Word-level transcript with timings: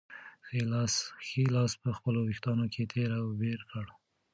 ښی 1.27 1.43
لاس 1.53 1.73
یې 1.75 1.79
په 1.83 1.89
خپلو 1.97 2.19
وېښتانو 2.23 2.65
کې 2.73 2.83
تېر 2.93 3.09
او 3.19 3.25
بېر 3.41 3.59
کړ. 3.71 3.85